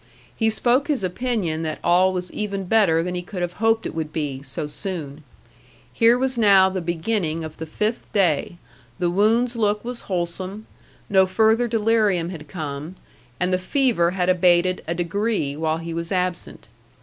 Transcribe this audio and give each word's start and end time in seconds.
He 0.35 0.49
spoke 0.49 0.87
his 0.87 1.03
opinion 1.03 1.61
that 1.61 1.77
all 1.83 2.11
was 2.11 2.33
even 2.33 2.63
better 2.63 3.03
than 3.03 3.13
he 3.13 3.21
could 3.21 3.43
have 3.43 3.53
hoped 3.61 3.85
it 3.85 3.93
would 3.93 4.11
be, 4.11 4.41
so 4.41 4.65
soon. 4.65 5.23
Here 5.93 6.17
was 6.17 6.39
now 6.39 6.69
the 6.69 6.81
beginning 6.81 7.43
of 7.43 7.57
the 7.57 7.67
fifth 7.67 8.11
day; 8.11 8.57
the 8.97 9.11
wound's 9.11 9.55
look 9.55 9.85
was 9.85 10.01
wholesome, 10.09 10.65
no 11.07 11.27
further 11.27 11.67
delirium 11.67 12.29
had 12.29 12.47
come, 12.47 12.95
and 13.39 13.53
the 13.53 13.59
fever 13.59 14.09
had 14.09 14.27
abated 14.27 14.81
a 14.87 14.95
degree 14.95 15.55
while 15.55 15.77
he 15.77 15.93
was 15.93 16.11
absent. 16.11 16.67